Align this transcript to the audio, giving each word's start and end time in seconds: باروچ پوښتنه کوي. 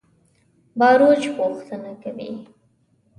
باروچ 0.79 1.23
پوښتنه 1.37 1.91
کوي. 2.01 2.31